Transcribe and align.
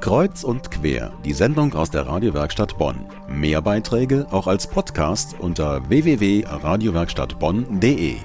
Kreuz 0.00 0.44
und 0.44 0.70
quer, 0.70 1.12
die 1.24 1.32
Sendung 1.32 1.74
aus 1.74 1.90
der 1.90 2.06
Radiowerkstatt 2.06 2.76
Bonn. 2.76 3.06
Mehr 3.28 3.62
Beiträge 3.62 4.26
auch 4.30 4.46
als 4.46 4.66
Podcast 4.66 5.36
unter 5.38 5.88
www.radiowerkstattbonn.de. 5.88 8.16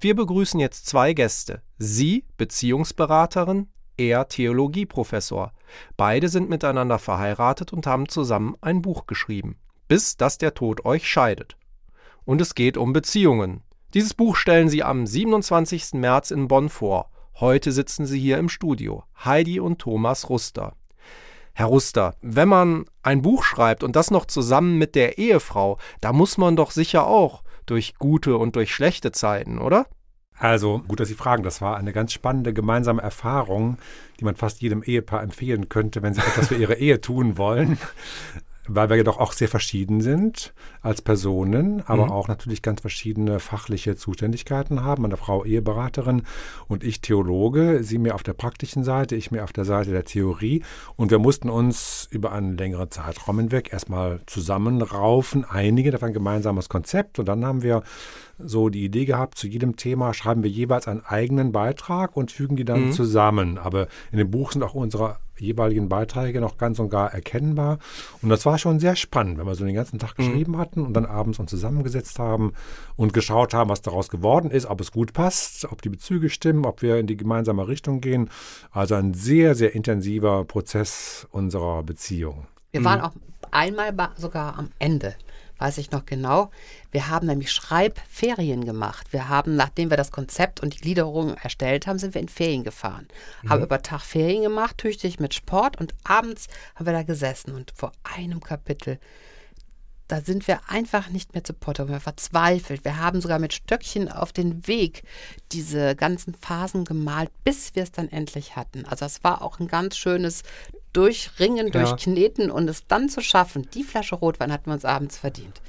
Wir 0.00 0.16
begrüßen 0.16 0.60
jetzt 0.60 0.86
zwei 0.86 1.14
Gäste. 1.14 1.62
Sie, 1.78 2.26
Beziehungsberaterin, 2.36 3.68
er 3.96 4.28
Theologieprofessor. 4.28 5.52
Beide 5.96 6.28
sind 6.28 6.48
miteinander 6.48 6.98
verheiratet 6.98 7.72
und 7.72 7.86
haben 7.86 8.08
zusammen 8.08 8.56
ein 8.60 8.82
Buch 8.82 9.06
geschrieben. 9.06 9.58
Bis 9.88 10.16
dass 10.16 10.38
der 10.38 10.54
Tod 10.54 10.84
euch 10.84 11.08
scheidet. 11.08 11.56
Und 12.24 12.40
es 12.40 12.54
geht 12.54 12.76
um 12.76 12.92
Beziehungen. 12.92 13.62
Dieses 13.94 14.14
Buch 14.14 14.36
stellen 14.36 14.68
sie 14.68 14.82
am 14.82 15.06
27. 15.06 15.94
März 15.94 16.30
in 16.30 16.48
Bonn 16.48 16.68
vor. 16.68 17.10
Heute 17.40 17.72
sitzen 17.72 18.06
sie 18.06 18.20
hier 18.20 18.38
im 18.38 18.48
Studio, 18.48 19.04
Heidi 19.24 19.58
und 19.58 19.78
Thomas 19.78 20.28
Ruster. 20.28 20.74
Herr 21.54 21.66
Ruster, 21.66 22.14
wenn 22.22 22.48
man 22.48 22.84
ein 23.02 23.22
Buch 23.22 23.42
schreibt 23.44 23.82
und 23.82 23.96
das 23.96 24.10
noch 24.10 24.26
zusammen 24.26 24.78
mit 24.78 24.94
der 24.94 25.18
Ehefrau, 25.18 25.78
da 26.00 26.12
muss 26.12 26.38
man 26.38 26.56
doch 26.56 26.70
sicher 26.70 27.06
auch 27.06 27.42
durch 27.66 27.94
gute 27.98 28.36
und 28.36 28.56
durch 28.56 28.74
schlechte 28.74 29.12
Zeiten, 29.12 29.58
oder? 29.58 29.86
Also, 30.38 30.82
gut, 30.88 30.98
dass 30.98 31.08
Sie 31.08 31.14
fragen. 31.14 31.42
Das 31.42 31.60
war 31.60 31.76
eine 31.76 31.92
ganz 31.92 32.12
spannende 32.12 32.52
gemeinsame 32.52 33.02
Erfahrung, 33.02 33.78
die 34.18 34.24
man 34.24 34.34
fast 34.34 34.60
jedem 34.60 34.82
Ehepaar 34.82 35.22
empfehlen 35.22 35.68
könnte, 35.68 36.02
wenn 36.02 36.14
sie 36.14 36.20
etwas 36.20 36.48
für 36.48 36.56
ihre 36.56 36.74
Ehe 36.74 37.00
tun 37.00 37.38
wollen 37.38 37.78
weil 38.68 38.88
wir 38.88 38.96
ja 38.96 39.02
doch 39.02 39.18
auch 39.18 39.32
sehr 39.32 39.48
verschieden 39.48 40.00
sind 40.00 40.54
als 40.82 41.02
Personen, 41.02 41.82
aber 41.86 42.06
mhm. 42.06 42.12
auch 42.12 42.28
natürlich 42.28 42.62
ganz 42.62 42.80
verschiedene 42.80 43.40
fachliche 43.40 43.96
Zuständigkeiten 43.96 44.84
haben. 44.84 45.02
Meine 45.02 45.16
Frau 45.16 45.44
Eheberaterin 45.44 46.22
und 46.68 46.84
ich 46.84 47.00
Theologe, 47.00 47.82
sie 47.82 47.98
mehr 47.98 48.14
auf 48.14 48.22
der 48.22 48.34
praktischen 48.34 48.84
Seite, 48.84 49.16
ich 49.16 49.30
mehr 49.30 49.44
auf 49.44 49.52
der 49.52 49.64
Seite 49.64 49.90
der 49.90 50.04
Theorie. 50.04 50.62
Und 50.96 51.10
wir 51.10 51.18
mussten 51.18 51.50
uns 51.50 52.08
über 52.10 52.32
einen 52.32 52.56
längeren 52.56 52.90
Zeitraum 52.90 53.38
hinweg 53.38 53.72
erstmal 53.72 54.20
zusammenraufen, 54.26 55.44
einige 55.44 55.90
davon 55.90 56.08
ein 56.08 56.14
gemeinsames 56.14 56.68
Konzept. 56.68 57.18
Und 57.18 57.26
dann 57.26 57.44
haben 57.44 57.62
wir 57.62 57.82
so 58.38 58.68
die 58.68 58.84
Idee 58.84 59.04
gehabt, 59.04 59.38
zu 59.38 59.46
jedem 59.46 59.76
Thema 59.76 60.14
schreiben 60.14 60.42
wir 60.42 60.50
jeweils 60.50 60.88
einen 60.88 61.04
eigenen 61.04 61.52
Beitrag 61.52 62.16
und 62.16 62.32
fügen 62.32 62.56
die 62.56 62.64
dann 62.64 62.86
mhm. 62.86 62.92
zusammen. 62.92 63.58
Aber 63.58 63.88
in 64.10 64.18
dem 64.18 64.30
Buch 64.30 64.52
sind 64.52 64.62
auch 64.62 64.74
unsere 64.74 65.18
jeweiligen 65.38 65.88
Beiträge 65.88 66.40
noch 66.40 66.58
ganz 66.58 66.78
und 66.78 66.90
gar 66.90 67.12
erkennbar. 67.12 67.78
Und 68.20 68.28
das 68.28 68.46
war 68.46 68.58
schon 68.58 68.80
sehr 68.80 68.96
spannend, 68.96 69.38
wenn 69.38 69.46
wir 69.46 69.54
so 69.54 69.64
den 69.64 69.74
ganzen 69.74 69.98
Tag 69.98 70.18
mhm. 70.18 70.24
geschrieben 70.24 70.58
hatten 70.58 70.84
und 70.84 70.94
dann 70.94 71.06
abends 71.06 71.38
uns 71.38 71.50
zusammengesetzt 71.50 72.18
haben 72.18 72.52
und 72.96 73.12
geschaut 73.12 73.54
haben, 73.54 73.70
was 73.70 73.82
daraus 73.82 74.08
geworden 74.08 74.50
ist, 74.50 74.66
ob 74.66 74.80
es 74.80 74.92
gut 74.92 75.12
passt, 75.12 75.64
ob 75.70 75.82
die 75.82 75.88
Bezüge 75.88 76.30
stimmen, 76.30 76.64
ob 76.64 76.82
wir 76.82 76.98
in 76.98 77.06
die 77.06 77.16
gemeinsame 77.16 77.68
Richtung 77.68 78.00
gehen. 78.00 78.30
Also 78.70 78.94
ein 78.94 79.14
sehr, 79.14 79.54
sehr 79.54 79.74
intensiver 79.74 80.44
Prozess 80.44 81.26
unserer 81.30 81.82
Beziehung. 81.82 82.46
Wir 82.70 82.84
waren 82.84 83.00
mhm. 83.00 83.04
auch 83.04 83.12
einmal 83.50 83.92
sogar 84.16 84.58
am 84.58 84.70
Ende 84.78 85.14
weiß 85.62 85.78
ich 85.78 85.92
noch 85.92 86.06
genau. 86.06 86.50
Wir 86.90 87.08
haben 87.08 87.28
nämlich 87.28 87.52
Schreibferien 87.52 88.64
gemacht. 88.64 89.12
Wir 89.12 89.28
haben, 89.28 89.54
nachdem 89.54 89.90
wir 89.90 89.96
das 89.96 90.10
Konzept 90.10 90.60
und 90.60 90.74
die 90.74 90.78
Gliederung 90.78 91.36
erstellt 91.36 91.86
haben, 91.86 92.00
sind 92.00 92.14
wir 92.14 92.20
in 92.20 92.28
Ferien 92.28 92.64
gefahren. 92.64 93.06
Mhm. 93.42 93.48
Haben 93.48 93.62
über 93.62 93.80
Tag 93.80 94.00
Ferien 94.00 94.42
gemacht, 94.42 94.78
tüchtig 94.78 95.20
mit 95.20 95.34
Sport 95.34 95.80
und 95.80 95.94
abends 96.02 96.48
haben 96.74 96.86
wir 96.86 96.92
da 96.92 97.04
gesessen 97.04 97.54
und 97.54 97.72
vor 97.76 97.92
einem 98.02 98.40
Kapitel 98.40 98.98
da 100.08 100.20
sind 100.20 100.46
wir 100.46 100.60
einfach 100.68 101.08
nicht 101.08 101.32
mehr 101.34 101.44
zu 101.44 101.52
Potter. 101.52 101.88
Wir 101.88 102.00
verzweifelt. 102.00 102.84
Wir 102.84 102.98
haben 102.98 103.20
sogar 103.20 103.38
mit 103.38 103.54
Stöckchen 103.54 104.10
auf 104.10 104.32
den 104.32 104.66
Weg 104.66 105.02
diese 105.52 105.96
ganzen 105.96 106.34
Phasen 106.34 106.84
gemalt, 106.84 107.30
bis 107.44 107.74
wir 107.74 107.82
es 107.82 107.92
dann 107.92 108.08
endlich 108.08 108.56
hatten. 108.56 108.84
Also 108.84 109.06
es 109.06 109.24
war 109.24 109.42
auch 109.42 109.58
ein 109.58 109.68
ganz 109.68 109.96
schönes 109.96 110.42
Durchringen, 110.92 111.68
ja. 111.68 111.84
Durchkneten 111.84 112.50
und 112.50 112.68
es 112.68 112.86
dann 112.86 113.08
zu 113.08 113.22
schaffen. 113.22 113.68
Die 113.72 113.84
Flasche 113.84 114.16
Rotwein 114.16 114.52
hatten 114.52 114.66
wir 114.66 114.74
uns 114.74 114.84
abends 114.84 115.16
verdient. 115.16 115.62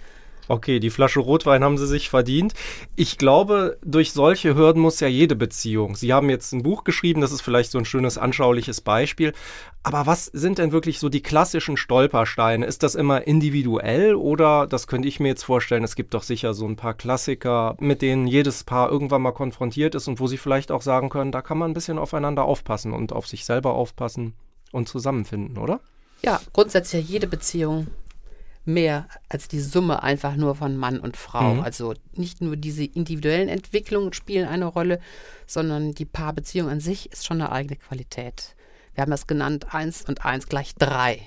Okay, 0.48 0.80
die 0.80 0.90
Flasche 0.90 1.22
Rotwein 1.22 1.64
haben 1.64 1.78
Sie 1.78 1.88
sich 1.88 2.10
verdient. 2.10 2.54
Ich 2.96 3.18
glaube, 3.18 3.78
durch 3.84 4.12
solche 4.12 4.56
Hürden 4.56 4.82
muss 4.82 5.00
ja 5.00 5.08
jede 5.08 5.36
Beziehung. 5.36 5.96
Sie 5.96 6.14
haben 6.14 6.30
jetzt 6.30 6.52
ein 6.52 6.64
Buch 6.64 6.84
geschrieben, 6.84 7.22
das 7.22 7.32
ist 7.32 7.42
vielleicht 7.42 7.72
so 7.72 7.78
ein 7.78 7.86
schönes, 7.86 8.18
anschauliches 8.18 8.82
Beispiel. 8.82 9.34
Aber 9.84 10.06
was 10.06 10.26
sind 10.26 10.58
denn 10.58 10.72
wirklich 10.72 11.00
so 11.00 11.10
die 11.10 11.22
klassischen 11.22 11.78
Stolpersteine? 11.78 12.66
Ist 12.66 12.84
das 12.84 12.96
immer 12.96 13.26
individuell 13.28 14.16
oder, 14.16 14.68
das 14.68 14.88
könnte 14.88 15.08
ich 15.08 15.20
mir 15.20 15.30
jetzt 15.30 15.44
vorstellen, 15.44 15.84
es 15.84 15.96
gibt 15.96 16.14
doch 16.14 16.24
sicher 16.24 16.54
so 16.54 16.66
ein 16.66 16.76
paar 16.76 16.94
Klassiker, 16.94 17.76
mit 17.80 18.02
denen 18.02 18.28
jedes 18.28 18.64
Paar 18.64 18.90
irgendwann 18.90 19.22
mal 19.22 19.32
konfrontiert 19.32 19.96
ist 19.96 20.08
und 20.08 20.20
wo 20.20 20.28
Sie 20.28 20.38
vielleicht 20.38 20.72
auch 20.72 20.82
sagen 20.82 21.10
können, 21.10 21.32
da 21.32 21.42
kann 21.42 21.58
man 21.58 21.72
ein 21.72 21.74
bisschen 21.74 22.00
aufeinander 22.00 22.44
aufpassen 22.44 22.94
und 22.94 23.14
auf 23.14 23.28
sich 23.28 23.46
selber 23.46 23.74
aufpassen 23.74 24.34
und 24.72 24.88
zusammenfinden, 24.88 25.58
oder? 25.58 25.80
Ja, 26.24 26.40
grundsätzlich 26.54 27.08
jede 27.10 27.28
Beziehung 27.28 27.88
mehr 28.66 29.08
als 29.30 29.48
die 29.48 29.60
Summe 29.60 30.04
einfach 30.04 30.36
nur 30.36 30.56
von 30.56 30.78
Mann 30.78 31.00
und 31.00 31.18
Frau. 31.18 31.56
Mhm. 31.56 31.62
Also 31.62 31.94
nicht 32.14 32.42
nur 32.42 32.56
diese 32.56 32.86
individuellen 32.86 33.50
Entwicklungen 33.50 34.14
spielen 34.14 34.48
eine 34.48 34.66
Rolle, 34.66 35.00
sondern 35.46 35.94
die 35.94 36.06
Paarbeziehung 36.06 36.70
an 36.70 36.80
sich 36.80 37.12
ist 37.12 37.26
schon 37.26 37.42
eine 37.42 37.52
eigene 37.52 37.76
Qualität. 37.76 38.56
Wir 38.96 39.02
haben 39.02 39.12
das 39.12 39.28
genannt, 39.28 39.74
eins 39.74 40.04
und 40.04 40.26
eins 40.26 40.48
gleich 40.48 40.76
drei. 40.76 41.22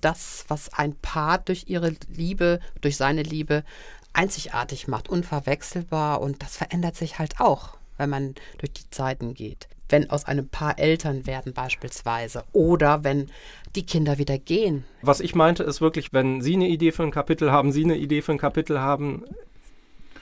Das, 0.00 0.44
was 0.48 0.72
ein 0.72 0.94
Paar 0.94 1.38
durch 1.38 1.64
ihre 1.66 1.92
Liebe, 2.08 2.60
durch 2.80 2.96
seine 2.96 3.22
Liebe 3.22 3.64
einzigartig 4.12 4.88
macht, 4.88 5.08
unverwechselbar 5.08 6.20
und 6.20 6.42
das 6.42 6.56
verändert 6.56 6.96
sich 6.96 7.18
halt 7.18 7.40
auch, 7.40 7.76
wenn 7.96 8.08
man 8.08 8.34
durch 8.58 8.72
die 8.72 8.88
Zeiten 8.90 9.34
geht 9.34 9.68
wenn 9.88 10.10
aus 10.10 10.24
einem 10.24 10.48
Paar 10.48 10.78
Eltern 10.78 11.26
werden 11.26 11.52
beispielsweise 11.52 12.44
oder 12.52 13.04
wenn 13.04 13.26
die 13.74 13.86
Kinder 13.86 14.18
wieder 14.18 14.38
gehen. 14.38 14.84
Was 15.02 15.20
ich 15.20 15.34
meinte, 15.34 15.62
ist 15.62 15.80
wirklich, 15.80 16.12
wenn 16.12 16.40
Sie 16.40 16.54
eine 16.54 16.68
Idee 16.68 16.92
für 16.92 17.02
ein 17.02 17.10
Kapitel 17.10 17.52
haben, 17.52 17.72
Sie 17.72 17.84
eine 17.84 17.96
Idee 17.96 18.22
für 18.22 18.32
ein 18.32 18.38
Kapitel 18.38 18.80
haben, 18.80 19.24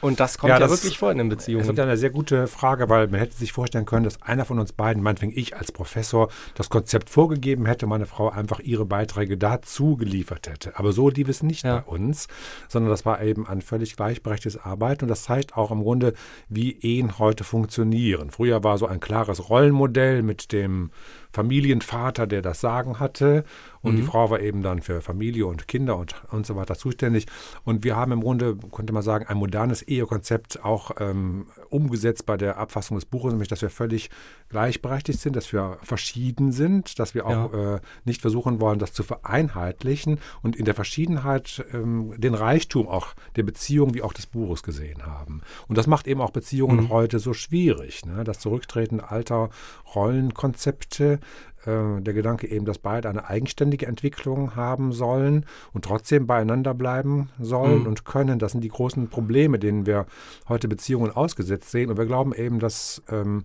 und 0.00 0.20
das 0.20 0.38
kommt 0.38 0.50
ja, 0.50 0.56
ja 0.56 0.60
das 0.60 0.70
wirklich 0.70 0.98
vor 0.98 1.10
in 1.10 1.18
den 1.18 1.28
Beziehungen. 1.28 1.66
Das 1.66 1.72
ist 1.72 1.80
eine 1.80 1.96
sehr 1.96 2.10
gute 2.10 2.46
Frage, 2.46 2.88
weil 2.88 3.08
man 3.08 3.20
hätte 3.20 3.34
sich 3.34 3.52
vorstellen 3.52 3.86
können, 3.86 4.04
dass 4.04 4.22
einer 4.22 4.44
von 4.44 4.58
uns 4.58 4.72
beiden, 4.72 5.02
meinetwegen 5.02 5.32
ich 5.34 5.56
als 5.56 5.72
Professor, 5.72 6.28
das 6.54 6.68
Konzept 6.68 7.10
vorgegeben 7.10 7.66
hätte, 7.66 7.86
meine 7.86 8.06
Frau 8.06 8.30
einfach 8.30 8.60
ihre 8.60 8.84
Beiträge 8.84 9.36
dazu 9.38 9.96
geliefert 9.96 10.48
hätte. 10.48 10.78
Aber 10.78 10.92
so 10.92 11.08
lief 11.08 11.28
es 11.28 11.42
nicht 11.42 11.64
ja. 11.64 11.78
bei 11.78 11.82
uns, 11.84 12.28
sondern 12.68 12.90
das 12.90 13.04
war 13.06 13.22
eben 13.22 13.46
ein 13.46 13.62
völlig 13.62 13.96
gleichberechtigtes 13.96 14.62
Arbeit 14.62 15.02
und 15.02 15.08
das 15.08 15.24
zeigt 15.24 15.56
auch 15.56 15.70
im 15.70 15.82
Grunde, 15.82 16.14
wie 16.48 16.72
Ehen 16.80 17.18
heute 17.18 17.44
funktionieren. 17.44 18.30
Früher 18.30 18.62
war 18.64 18.78
so 18.78 18.86
ein 18.86 19.00
klares 19.00 19.48
Rollenmodell 19.48 20.22
mit 20.22 20.52
dem 20.52 20.90
Familienvater, 21.36 22.26
der 22.26 22.40
das 22.40 22.62
Sagen 22.62 22.98
hatte. 22.98 23.44
Und 23.82 23.92
mhm. 23.92 23.96
die 23.98 24.02
Frau 24.02 24.30
war 24.30 24.40
eben 24.40 24.62
dann 24.62 24.80
für 24.80 25.02
Familie 25.02 25.46
und 25.46 25.68
Kinder 25.68 25.96
und, 25.98 26.14
und 26.30 26.46
so 26.46 26.56
weiter 26.56 26.76
zuständig. 26.76 27.26
Und 27.62 27.84
wir 27.84 27.94
haben 27.94 28.10
im 28.12 28.22
Grunde, 28.22 28.56
könnte 28.72 28.94
man 28.94 29.02
sagen, 29.02 29.26
ein 29.26 29.36
modernes 29.36 29.82
Ehekonzept 29.82 30.64
auch 30.64 30.92
ähm, 30.98 31.46
umgesetzt 31.68 32.24
bei 32.24 32.38
der 32.38 32.56
Abfassung 32.56 32.96
des 32.96 33.04
Buches, 33.04 33.32
nämlich 33.32 33.48
dass 33.48 33.60
wir 33.60 33.68
völlig 33.68 34.08
gleichberechtigt 34.48 35.20
sind, 35.20 35.36
dass 35.36 35.52
wir 35.52 35.76
verschieden 35.82 36.52
sind, 36.52 36.98
dass 36.98 37.14
wir 37.14 37.26
auch 37.26 37.52
ja. 37.52 37.74
äh, 37.76 37.80
nicht 38.06 38.22
versuchen 38.22 38.58
wollen, 38.58 38.78
das 38.78 38.94
zu 38.94 39.02
vereinheitlichen 39.02 40.18
und 40.42 40.56
in 40.56 40.64
der 40.64 40.74
Verschiedenheit 40.74 41.64
ähm, 41.74 42.14
den 42.16 42.34
Reichtum 42.34 42.88
auch 42.88 43.08
der 43.36 43.42
Beziehung 43.42 43.92
wie 43.92 44.02
auch 44.02 44.14
des 44.14 44.26
Buches 44.26 44.62
gesehen 44.62 45.04
haben. 45.04 45.42
Und 45.68 45.76
das 45.76 45.86
macht 45.86 46.06
eben 46.06 46.22
auch 46.22 46.30
Beziehungen 46.30 46.84
mhm. 46.84 46.88
heute 46.88 47.18
so 47.18 47.34
schwierig. 47.34 48.06
Ne? 48.06 48.24
Das 48.24 48.38
Zurücktreten 48.38 49.00
alter 49.00 49.50
Rollenkonzepte 49.94 51.20
äh, 51.66 52.00
der 52.00 52.14
Gedanke 52.14 52.48
eben, 52.48 52.64
dass 52.64 52.78
beide 52.78 53.08
eine 53.08 53.28
eigenständige 53.28 53.86
Entwicklung 53.86 54.54
haben 54.54 54.92
sollen 54.92 55.46
und 55.72 55.84
trotzdem 55.84 56.26
beieinander 56.26 56.74
bleiben 56.74 57.30
sollen 57.40 57.80
mhm. 57.80 57.86
und 57.86 58.04
können. 58.04 58.38
Das 58.38 58.52
sind 58.52 58.62
die 58.62 58.68
großen 58.68 59.08
Probleme, 59.08 59.58
denen 59.58 59.86
wir 59.86 60.06
heute 60.48 60.68
Beziehungen 60.68 61.10
ausgesetzt 61.10 61.70
sehen. 61.70 61.90
Und 61.90 61.98
wir 61.98 62.06
glauben 62.06 62.32
eben, 62.34 62.60
dass 62.60 63.02
ähm, 63.10 63.44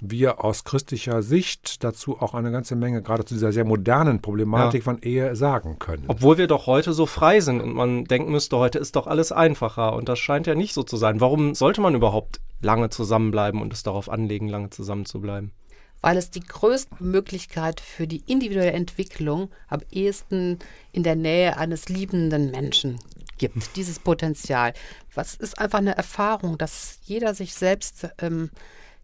wir 0.00 0.42
aus 0.44 0.64
christlicher 0.64 1.22
Sicht 1.22 1.84
dazu 1.84 2.20
auch 2.20 2.34
eine 2.34 2.50
ganze 2.50 2.74
Menge, 2.74 3.02
gerade 3.02 3.24
zu 3.24 3.34
dieser 3.34 3.52
sehr 3.52 3.64
modernen 3.64 4.20
Problematik 4.20 4.80
ja. 4.80 4.84
von 4.84 5.02
Ehe 5.02 5.36
sagen 5.36 5.78
können. 5.78 6.04
Obwohl 6.08 6.38
wir 6.38 6.46
doch 6.46 6.66
heute 6.66 6.92
so 6.92 7.06
frei 7.06 7.40
sind 7.40 7.60
und 7.60 7.74
man 7.74 8.04
denken 8.04 8.32
müsste, 8.32 8.56
heute 8.56 8.78
ist 8.78 8.96
doch 8.96 9.06
alles 9.06 9.30
einfacher. 9.30 9.94
Und 9.94 10.08
das 10.08 10.18
scheint 10.18 10.46
ja 10.46 10.54
nicht 10.54 10.74
so 10.74 10.82
zu 10.82 10.96
sein. 10.96 11.20
Warum 11.20 11.54
sollte 11.54 11.80
man 11.80 11.94
überhaupt 11.94 12.40
lange 12.62 12.90
zusammenbleiben 12.90 13.62
und 13.62 13.72
es 13.72 13.82
darauf 13.82 14.10
anlegen, 14.10 14.48
lange 14.48 14.70
zusammen 14.70 15.04
zu 15.04 15.20
bleiben? 15.20 15.52
Weil 16.00 16.16
es 16.16 16.30
die 16.30 16.40
größte 16.40 17.02
Möglichkeit 17.02 17.80
für 17.80 18.06
die 18.06 18.22
individuelle 18.26 18.72
Entwicklung 18.72 19.50
am 19.68 19.80
ehesten 19.90 20.58
in 20.92 21.02
der 21.02 21.16
Nähe 21.16 21.56
eines 21.56 21.88
liebenden 21.88 22.50
Menschen 22.50 22.98
gibt. 23.38 23.56
Dieses 23.76 23.98
Potenzial. 23.98 24.72
Was 25.14 25.34
ist 25.34 25.58
einfach 25.58 25.78
eine 25.78 25.96
Erfahrung, 25.96 26.58
dass 26.58 26.98
jeder 27.04 27.34
sich 27.34 27.54
selbst 27.54 28.08
ähm, 28.20 28.50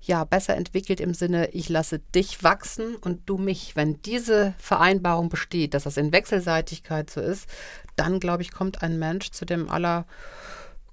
ja 0.02 0.24
besser 0.24 0.56
entwickelt 0.56 1.00
im 1.00 1.14
Sinne, 1.14 1.50
ich 1.50 1.68
lasse 1.68 1.98
dich 1.98 2.42
wachsen 2.42 2.96
und 2.96 3.28
du 3.28 3.38
mich. 3.38 3.76
Wenn 3.76 4.00
diese 4.02 4.54
Vereinbarung 4.58 5.28
besteht, 5.28 5.74
dass 5.74 5.84
das 5.84 5.96
in 5.96 6.12
Wechselseitigkeit 6.12 7.10
so 7.10 7.20
ist, 7.20 7.48
dann 7.96 8.20
glaube 8.20 8.42
ich, 8.42 8.52
kommt 8.52 8.82
ein 8.82 8.98
Mensch 8.98 9.30
zu 9.30 9.44
dem 9.44 9.68
aller 9.68 10.06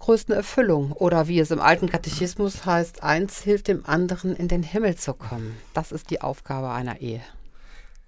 größten 0.03 0.35
Erfüllung. 0.35 0.91
Oder 0.91 1.27
wie 1.27 1.39
es 1.39 1.51
im 1.51 1.61
alten 1.61 1.89
Katechismus 1.89 2.65
heißt, 2.65 3.03
eins 3.03 3.41
hilft 3.41 3.69
dem 3.69 3.85
anderen 3.85 4.35
in 4.35 4.47
den 4.49 4.63
Himmel 4.63 4.95
zu 4.95 5.13
kommen. 5.13 5.55
Das 5.73 5.91
ist 5.91 6.09
die 6.09 6.21
Aufgabe 6.21 6.69
einer 6.71 6.99
Ehe. 6.99 7.21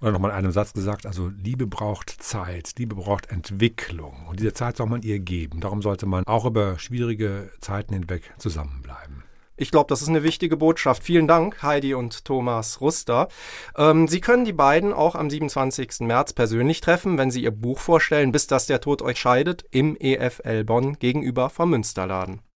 Oder 0.01 0.11
nochmal 0.11 0.31
in 0.31 0.37
einem 0.37 0.51
Satz 0.51 0.73
gesagt, 0.73 1.05
also 1.05 1.29
Liebe 1.29 1.67
braucht 1.67 2.09
Zeit, 2.09 2.73
Liebe 2.77 2.95
braucht 2.95 3.31
Entwicklung. 3.31 4.25
Und 4.27 4.41
diese 4.41 4.53
Zeit 4.53 4.75
soll 4.75 4.87
man 4.87 5.03
ihr 5.03 5.19
geben. 5.19 5.61
Darum 5.61 5.81
sollte 5.81 6.05
man 6.05 6.25
auch 6.27 6.45
über 6.45 6.77
schwierige 6.77 7.49
Zeiten 7.61 7.93
hinweg 7.93 8.33
zusammenbleiben. 8.37 9.24
Ich 9.57 9.71
glaube, 9.71 9.87
das 9.87 10.01
ist 10.01 10.09
eine 10.09 10.23
wichtige 10.23 10.57
Botschaft. 10.57 11.03
Vielen 11.03 11.27
Dank, 11.27 11.63
Heidi 11.63 11.93
und 11.93 12.25
Thomas 12.25 12.81
Ruster. 12.81 13.29
Ähm, 13.77 14.07
Sie 14.07 14.21
können 14.21 14.45
die 14.45 14.53
beiden 14.53 14.91
auch 14.91 15.15
am 15.15 15.29
27. 15.29 16.01
März 16.01 16.33
persönlich 16.33 16.81
treffen, 16.81 17.17
wenn 17.17 17.31
Sie 17.31 17.43
Ihr 17.43 17.51
Buch 17.51 17.79
vorstellen, 17.79 18.31
bis 18.31 18.47
dass 18.47 18.67
der 18.67 18.81
Tod 18.81 19.01
euch 19.01 19.19
scheidet, 19.19 19.65
im 19.71 19.95
EFL 19.97 20.63
Bonn 20.65 20.99
gegenüber 20.99 21.49
vom 21.49 21.69
Münsterladen. 21.69 22.45